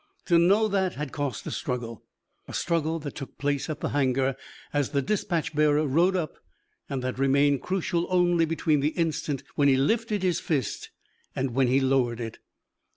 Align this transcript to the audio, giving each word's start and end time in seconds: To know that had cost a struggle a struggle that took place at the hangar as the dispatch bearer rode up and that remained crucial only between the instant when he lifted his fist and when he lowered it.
To 0.25 0.39
know 0.39 0.67
that 0.67 0.95
had 0.95 1.11
cost 1.11 1.45
a 1.45 1.51
struggle 1.51 2.03
a 2.47 2.55
struggle 2.55 2.97
that 3.01 3.13
took 3.13 3.37
place 3.37 3.69
at 3.69 3.81
the 3.81 3.89
hangar 3.89 4.35
as 4.73 4.89
the 4.89 5.01
dispatch 5.03 5.53
bearer 5.53 5.85
rode 5.85 6.15
up 6.15 6.39
and 6.89 7.03
that 7.03 7.19
remained 7.19 7.61
crucial 7.61 8.07
only 8.09 8.45
between 8.45 8.79
the 8.79 8.97
instant 8.97 9.43
when 9.53 9.67
he 9.67 9.77
lifted 9.77 10.23
his 10.23 10.39
fist 10.39 10.89
and 11.35 11.51
when 11.51 11.67
he 11.67 11.79
lowered 11.79 12.19
it. 12.19 12.39